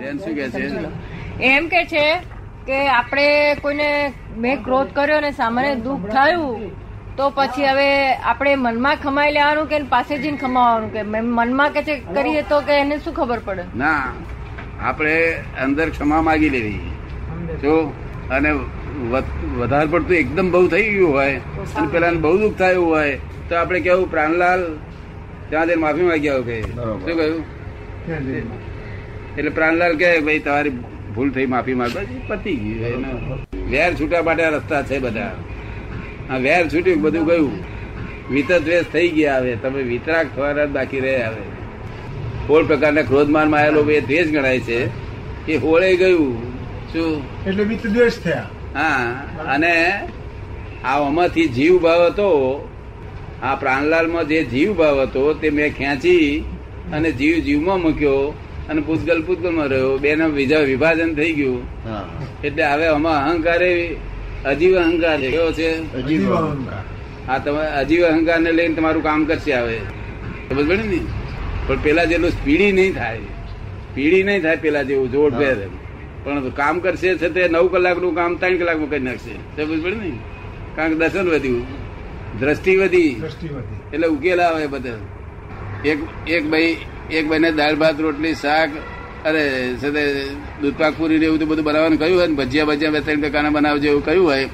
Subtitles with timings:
[0.00, 0.64] બેન શું કે છે?
[1.46, 2.04] એમ કે છે
[2.66, 3.26] કે આપણે
[3.56, 3.88] કોઈને
[4.38, 6.70] મેં ક્રોધ કર્યો ને સામાન્ય દુઃખ થયું
[7.16, 7.88] તો પછી હવે
[8.24, 10.92] આપણે મનમાં ખમાઈ લેવાનું કે પાસે જઈને ખમાવાનું?
[10.92, 11.00] કે
[11.30, 13.64] મનમાં કે છે કરીએ તો કે એને શું ખબર પડે?
[13.74, 14.12] ના
[14.82, 15.16] આપણે
[15.58, 16.80] અંદર ક્ષમા માગી લેવી.
[17.62, 17.74] જો
[18.30, 18.50] અને
[19.10, 21.36] વધ- વધારે પડતું એકદમ બહુ થઈ ગયું હોય
[21.76, 23.16] અને પેલા બહુ દુઃખ થયું હોય
[23.48, 24.62] તો આપણે કેવું પ્રાણલાલ
[25.50, 27.44] ત્યાં જઈને માફી માંગી આવો કે શું કહ્યું?
[29.40, 30.70] એટલે પ્રાણલાલ કે ભાઈ તમારી
[31.14, 32.18] ભૂલ થઈ માફી માંગો.
[32.28, 35.36] પતી ગયું વેર છૂટા માટે રસ્તા છે બધા.
[36.30, 37.52] આ વેર છૂટ્યું બધું ગયું.
[38.30, 39.56] વિતર દ્વેષ થઈ ગયા હવે.
[39.56, 41.42] તમે વિતરાક થવાના બાકી રહે હવે.
[42.46, 44.90] સોળ પ્રકારના ક્રોધમાનમાં આવેલો એ દ્વેષ ગણાય છે
[45.46, 46.52] એ હોળે ગયું.
[46.92, 47.22] શું?
[47.46, 48.46] એટલે મિત્ર દ્વેષ થયા.
[48.74, 49.10] હા
[49.46, 49.92] અને
[50.84, 52.68] આ આમાંથી જીવ ભાવ હતો.
[53.42, 56.44] આ પ્રાણલાલમાં જે જીવ ભાવ હતો તે મેં ખેંચી
[56.92, 58.34] અને જીવ જીવમાં મૂક્યો.
[58.70, 59.98] અને પૂતગલમાં રહ્યો.
[59.98, 61.62] બેનો બીજા વિભાજન થઈ ગયું.
[62.44, 63.62] એટલે હવે આમાં અહંકાર
[64.44, 65.70] અજીવ અહંકાર કેવો છે.
[67.28, 69.78] આ તમે અજીવ અહંકાર ને લઈને તમારું કામ કરશે હવે.
[70.48, 71.00] સમજ પડે ને?
[71.66, 73.18] પણ પેલા જેટલું સ્પીડી નહીં થાય.
[73.90, 75.56] સ્પીડી નહીં થાય પેલા જેવું જોડ ફેર
[76.24, 79.34] પણ કામ કરશે છે તે નવ કલાકનું કામ ત્રણ કલાકમાં કરી નાખશે.
[79.56, 80.12] સમજ પડે ને?
[80.76, 81.66] કારણ કે દર્શન વધ્યું.
[82.40, 83.10] દ્રષ્ટિ વધી.
[83.20, 83.78] દ્રષ્ટિ વધી.
[83.92, 84.98] એટલે ઉકેલ આવે બધા.
[85.84, 86.76] એક એક ભાઈ
[87.18, 88.70] એક ભાઈને દાળ ભાત રોટલી શાક
[89.28, 89.44] અરે
[89.82, 90.04] સાથે
[90.62, 93.88] દૂધપાક પૂરી એવું તો બધું બનાવવાનું કહ્યું હોય ને ભજીયા ભજીયા બે ત્રણ પ્રકારના બનાવજો
[93.92, 94.48] એવું કહ્યું હોય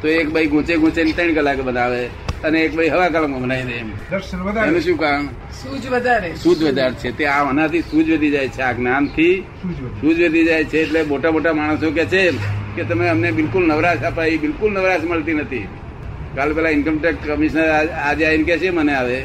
[0.00, 2.02] તો એક ભાઈ ગુંચે ગૂંચે ને ત્રણ કલાક બનાવે
[2.44, 3.88] અને એક ભાઈ હવા કલાકમાં બનાવી દે એમ.
[4.68, 5.26] એનું શું કારણ
[5.60, 6.30] સૂજ વધારે.
[6.42, 7.10] સૂજ વધારે છે.
[7.18, 9.34] તે આ આનાથી સૂજ વધી જાય છે આ જ્ઞાનથી.
[10.00, 10.64] સૂજ વધી જાય.
[10.64, 12.22] છે એટલે મોટા મોટા માણસો કે છે
[12.76, 15.66] કે તમે અમને બિલકુલ નવરાશ અપાય બિલકુલ નવરાશ મળતી નથી.
[16.36, 17.68] કાલ પેલા ઇન્કમટેક્સ કમિશનર
[18.08, 19.18] આજે આવીને કે છે મને આવે.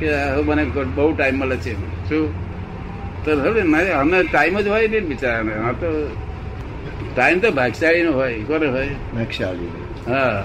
[0.00, 0.08] કે
[0.48, 0.64] મને
[0.96, 1.72] બહુ ટાઈમ મળે છે.
[2.08, 2.24] શું?
[3.24, 3.60] તો હવે
[3.92, 5.54] અમને ટાઈમ જ હોય ને બિચારાને.
[5.68, 5.90] આ તો
[7.16, 8.88] ટાઈમ તો ભાગશાળી નો હોય કોને હોય?
[9.14, 9.70] ભાગશાળી.
[10.08, 10.44] હા.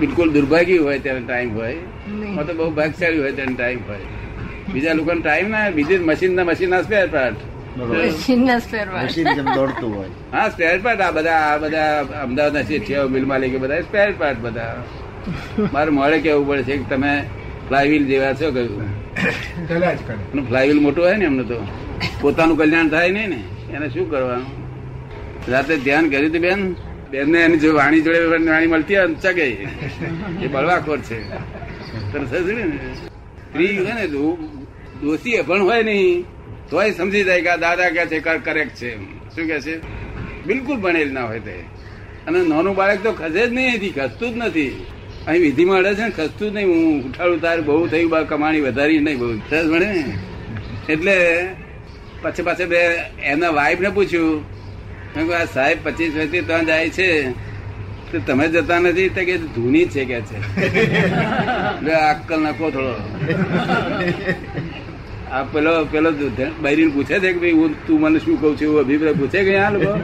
[0.00, 1.76] બિલકુલ દુર્ભાગ્ય હોય ત્યારે ટાઈમ હોય.
[2.46, 4.04] તો બહુ ભાગશાળી હોય ત્યારે ટાઈમ હોય.
[4.72, 7.36] બીજા લોકોને ટાઈમ ના બીજી મશીન ના મશીન ના સ્પેર પાર્ટ
[10.32, 11.88] હા સ્પેર પાર્ટ આ બધા આ બધા
[12.22, 14.74] અમદાવાદ ના છે મિલ માલિક બધા સ્પેર પાર્ટ બધા.
[15.72, 17.12] મારે મોડે કેવું પડે છે કે તમે
[17.68, 18.82] ફ્લાયવીલ જેવા છો કહ્યું
[20.32, 21.58] અને ફ્લાયવીલ મોટું હોય ને એમનું તો.
[22.20, 23.42] પોતાનું કલ્યાણ થાય નહીં ને.
[23.72, 24.46] એને શું કરવાનું?
[25.48, 26.72] રાતે ધ્યાન કર્યું હતું બેન?
[27.10, 28.20] બેન ને એની જો વાણી જોડે
[28.50, 29.48] વાણી મળતી હોય ચગે
[30.42, 31.18] એ બળવાખોર છે.
[32.24, 36.24] સ્ત્રી હોય ને દોષી પણ હોય નહીં.
[36.70, 38.90] તોય સમજી જાય કે આ દાદા કે છે કરેક્ટ છે.
[39.34, 39.74] શું કે છે?
[40.44, 41.56] બિલકુલ ભણેલ ના હોય તે.
[42.26, 44.86] અને નાનું બાળક તો ખસે જ નહીં ખસતું જ નથી.
[45.28, 46.66] અહીં વિધિમાં અડે છે ને, ખસતું નહીં.
[46.66, 49.18] હું ઉઠાડું તાર બહુ થયું, બા, કમાણી વધારી નહીં.
[49.18, 50.04] બહુ સરસ ભણે
[50.88, 51.46] એટલે
[52.22, 52.76] પછી પાછળ બે
[53.22, 54.40] એના વાઈફને પૂછ્યું.
[55.16, 57.30] મેં આ સાહેબ પચીસ વર્ષથી ત્યાં જાય છે.
[58.12, 59.08] તો તમે જતા નથી?
[59.08, 60.36] તો કે ધૂની છે, કે છે.
[61.92, 62.94] અક્કલ નાખો થોડો.
[65.30, 66.12] આ પેલો પેલો
[66.62, 68.62] બૈરીને પૂછે છે કે ભાઈ, હું તું મને શું કઉ છું?
[68.62, 69.96] એવું અભિપ્રાય પૂછે કે આ લોકો?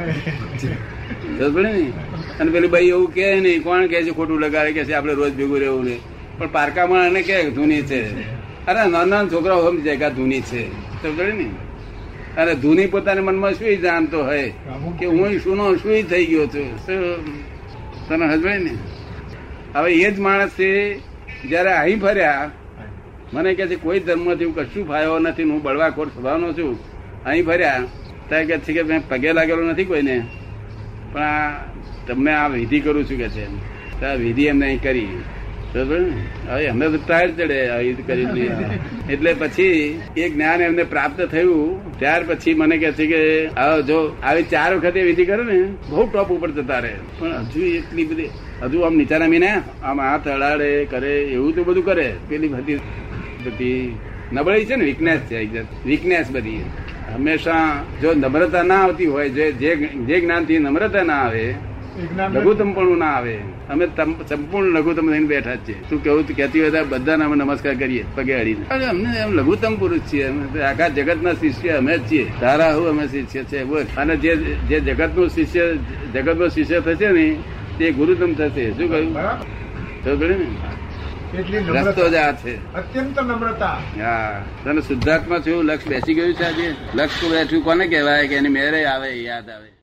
[1.63, 1.93] ને.
[2.41, 5.37] અને પેલી ભાઈ એવું કે નહીં, કોણ કે છે ખોટું લગાડે, કે છે આપણે રોજ
[5.37, 6.01] ભેગું રહેવું નહીં.
[6.39, 8.31] પણ પારકામાં એને કે ધૂની છે.
[8.67, 10.71] અરે, નાના નાના છોકરાઓ સમજી કે ધૂની છે.
[11.03, 11.51] સમજ ને
[12.37, 14.53] અને ધૂની પોતાના મનમાં શું જાણતો હોય?
[14.99, 16.87] કે હું શુંનો, શું થઈ ગયો છું?
[18.09, 18.71] તને હજવે ને?
[19.75, 20.99] હવે એ જ માણસ છે
[21.49, 22.51] જયારે અહીં ફર્યા,
[23.33, 26.79] મને કે છે, કોઈ ધર્મથી હું કશું ફાયો નથી, હું બળવાખોર સ્વભાવનો છું.
[27.25, 27.85] અહીં ફર્યા
[28.29, 30.23] ત્યારે કે છે કે, મેં પગે લાગેલો નથી કોઈને.
[31.13, 31.51] પણ આ
[32.07, 33.45] તમને આ વિધિ કરું છું કે છે.
[34.07, 35.13] આ વિધિ એમને અહીં કરી.
[35.73, 37.59] હવે અમને તો ટાયર ચડે
[38.07, 38.49] કરી
[39.11, 43.21] એટલે પછી એ જ્ઞાન એમને પ્રાપ્ત થયું, ત્યાર પછી મને કે છે કે
[43.57, 45.59] આ જો આવી ચાર વખતે વિધિ કરે ને,
[45.91, 46.95] બહુ ટોપ ઉપર જતા રહે.
[47.19, 48.31] પણ હજુ એટલી બધી,
[48.63, 49.51] હજુ આમ નીચા મીને
[49.83, 52.09] આમ હાથ અડાડે, કરે, એવું તો બધું કરે.
[52.29, 52.79] પેલી બધી
[53.45, 53.81] બધી
[54.33, 55.39] નબળી છે ને વીકનેસ છે
[55.87, 56.65] વીકનેસ બધી.
[57.15, 61.55] હંમેશા જો નમ્રતા ના આવતી હોય જે જે જ્ઞાનથી નમ્રતા ના આવે
[62.33, 63.39] લઘુત્તમ પણ ના આવે
[63.71, 63.87] અમે
[64.29, 65.77] સંપૂર્ણ લઘુત્તમ થઈને બેઠા જ છીએ.
[65.91, 66.27] તું કેવું?
[66.27, 68.65] તું કહેતી હોય બધાને અમે નમસ્કાર કરીએ પગે અડીને.
[68.71, 70.29] અરે અમને એમ લઘુત્તમ પુરુષ છીએ
[70.63, 72.27] આખા જગતના શિષ્ય અમે જ છીએ.
[72.41, 73.83] તારા હું અમે શિષ્ય છે બોલ.
[73.97, 75.75] અને જે જે જગતનું શિષ્ય
[76.15, 77.37] જગતનો શિષ્ય થશે ને
[77.79, 78.71] તે ગુરુત્તમ થશે.
[78.71, 79.13] શું કહ્યું?
[80.29, 80.80] ને?
[81.37, 82.75] રસ્તો જ આ છે.
[82.75, 83.79] અત્યંત નમ્રતા.
[84.05, 84.43] હા.
[84.65, 86.75] તને શુદ્ધાત્મા છું લક્ષ બેસી ગયું છે આજે?
[86.95, 89.80] લક્ષ બેઠું કોને કહેવાય કે એની મેરે આવે યાદ આવે?